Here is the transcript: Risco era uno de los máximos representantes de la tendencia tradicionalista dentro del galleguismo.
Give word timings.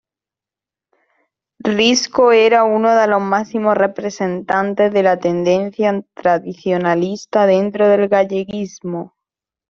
Risco 1.77 2.31
era 2.31 2.63
uno 2.63 2.95
de 2.95 3.05
los 3.05 3.21
máximos 3.21 3.77
representantes 3.77 4.91
de 4.91 5.03
la 5.03 5.19
tendencia 5.19 6.03
tradicionalista 6.15 7.45
dentro 7.45 7.87
del 7.87 8.07
galleguismo. 8.09 9.15